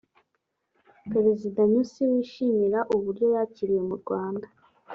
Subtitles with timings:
[1.11, 4.47] Perezida Nyusi wishimira uburyo yakiriwe mu Rwanda